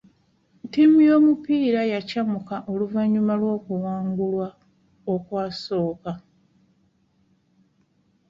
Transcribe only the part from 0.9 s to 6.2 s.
y'omupiira yakyamuka oluvannyuma lw'okuwangulwa okwasooka.